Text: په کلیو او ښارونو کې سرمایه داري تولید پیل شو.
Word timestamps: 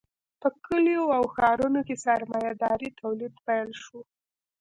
په 0.41 0.47
کلیو 0.65 1.03
او 1.17 1.23
ښارونو 1.33 1.79
کې 1.87 1.95
سرمایه 2.05 2.53
داري 2.63 2.89
تولید 3.01 3.33
پیل 3.45 3.69
شو. 3.83 3.99